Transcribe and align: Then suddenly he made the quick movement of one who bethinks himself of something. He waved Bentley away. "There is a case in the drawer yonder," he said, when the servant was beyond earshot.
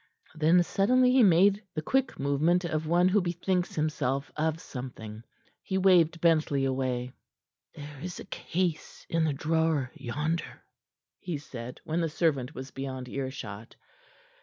Then 0.33 0.63
suddenly 0.63 1.11
he 1.11 1.21
made 1.21 1.63
the 1.75 1.81
quick 1.83 2.17
movement 2.17 2.65
of 2.65 2.87
one 2.87 3.07
who 3.09 3.21
bethinks 3.21 3.75
himself 3.75 4.31
of 4.35 4.59
something. 4.59 5.21
He 5.61 5.77
waved 5.77 6.19
Bentley 6.21 6.65
away. 6.65 7.13
"There 7.75 7.99
is 8.01 8.19
a 8.19 8.25
case 8.25 9.05
in 9.09 9.25
the 9.25 9.33
drawer 9.33 9.91
yonder," 9.93 10.63
he 11.19 11.37
said, 11.37 11.81
when 11.83 12.01
the 12.01 12.09
servant 12.09 12.55
was 12.55 12.71
beyond 12.71 13.09
earshot. 13.09 13.75